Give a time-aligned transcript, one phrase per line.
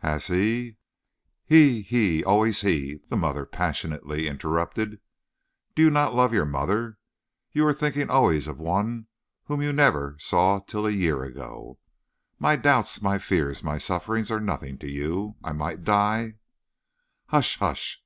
[0.00, 0.76] Has he"
[1.46, 4.90] "He, he always he!" the mother passionately interrupted.
[5.76, 6.98] "You do not love your mother.
[7.52, 9.06] You are thinking always of one
[9.44, 11.78] whom you never saw till a year ago.
[12.38, 15.36] My doubts, my fears, my sufferings are nothing to you.
[15.42, 16.34] I might die"
[17.28, 17.56] "Hush!
[17.58, 18.02] hush!